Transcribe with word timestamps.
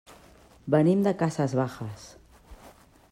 Venim 0.75 1.03
de 1.07 1.13
Casas 1.19 1.53
Bajas. 1.61 2.07